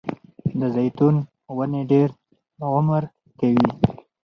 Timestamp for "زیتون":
0.75-1.15